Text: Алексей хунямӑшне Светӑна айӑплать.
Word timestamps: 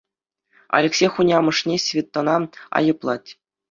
Алексей 0.77 1.09
хунямӑшне 1.13 1.75
Светӑна 1.85 2.35
айӑплать. 2.77 3.29